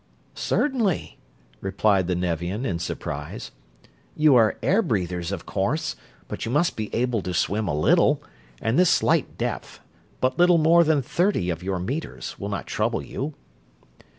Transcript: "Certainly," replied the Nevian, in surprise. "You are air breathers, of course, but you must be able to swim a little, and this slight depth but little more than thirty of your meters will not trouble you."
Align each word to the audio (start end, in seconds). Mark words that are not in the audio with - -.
"Certainly," 0.33 1.19
replied 1.61 2.07
the 2.07 2.15
Nevian, 2.15 2.65
in 2.65 2.79
surprise. 2.79 3.51
"You 4.15 4.35
are 4.35 4.57
air 4.63 4.81
breathers, 4.81 5.31
of 5.31 5.45
course, 5.45 5.95
but 6.27 6.43
you 6.43 6.51
must 6.51 6.75
be 6.75 6.91
able 6.91 7.21
to 7.21 7.35
swim 7.35 7.67
a 7.67 7.79
little, 7.79 8.19
and 8.59 8.79
this 8.79 8.89
slight 8.89 9.37
depth 9.37 9.79
but 10.19 10.39
little 10.39 10.57
more 10.57 10.83
than 10.83 11.03
thirty 11.03 11.51
of 11.51 11.61
your 11.61 11.77
meters 11.77 12.35
will 12.39 12.49
not 12.49 12.65
trouble 12.65 13.03
you." 13.03 13.35